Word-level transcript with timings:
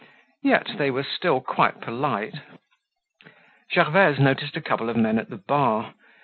Yet 0.41 0.71
they 0.79 0.89
were 0.89 1.03
still 1.03 1.41
quite 1.41 1.79
polite. 1.79 2.33
Gervaise 3.71 4.17
noticed 4.19 4.57
a 4.57 4.61
couple 4.61 4.89
of 4.89 4.97
men 4.97 5.19
at 5.19 5.29
the 5.29 5.37
bar. 5.37 5.93